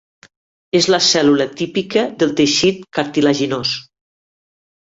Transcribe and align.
És 0.79 0.87
la 0.93 0.99
cèl·lula 1.07 1.47
típica 1.61 2.07
del 2.23 2.33
teixit 2.41 2.81
cartilaginós. 2.99 3.79